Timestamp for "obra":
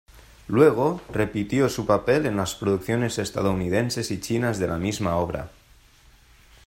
5.17-5.51